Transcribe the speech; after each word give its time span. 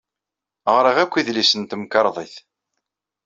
Ɣriɣ 0.75 0.97
akk 1.03 1.13
idlisen 1.19 1.61
n 1.65 1.69
temkarḍit. 1.69 2.35